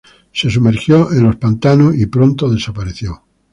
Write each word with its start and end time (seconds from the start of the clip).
Se 0.31 0.49
sumergió 0.49 1.11
en 1.11 1.25
los 1.25 1.35
pantanos 1.35 1.95
y 1.95 2.07
pronto 2.07 2.49
desapareció. 2.49 3.21